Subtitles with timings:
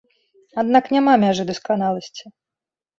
[0.61, 2.37] Аднак няма мяжы дасканаласці.